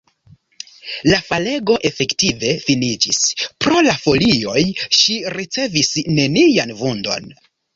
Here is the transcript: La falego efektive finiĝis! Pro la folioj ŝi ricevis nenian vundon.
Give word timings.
La 1.09 1.17
falego 1.25 1.75
efektive 1.89 2.55
finiĝis! 2.63 3.21
Pro 3.65 3.83
la 3.91 3.95
folioj 4.09 4.65
ŝi 5.03 5.21
ricevis 5.37 5.93
nenian 6.21 6.75
vundon. 6.83 7.31